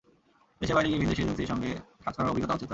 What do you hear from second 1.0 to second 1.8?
ভিনদেশি এজেন্সির সঙ্গে